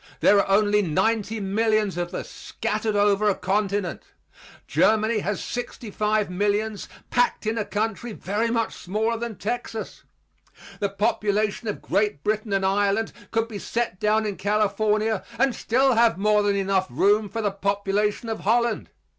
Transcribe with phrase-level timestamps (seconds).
[0.19, 4.01] There are only ninety millions of us, scattered over a continent.
[4.67, 10.01] Germany has sixty five millions packed in a country very much smaller than Texas.
[10.79, 15.93] The population of Great Britain and Ireland could be set down in California and still
[15.93, 18.89] have more than enough room for the population of Holland.